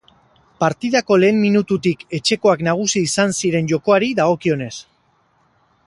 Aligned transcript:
Partidako 0.61 1.17
lehen 1.23 1.37
minututik 1.41 2.01
etxekoak 2.19 2.65
nagusi 2.69 3.05
izan 3.11 3.39
ziren 3.43 3.71
jokoari 3.75 4.11
dagokionez. 4.23 4.73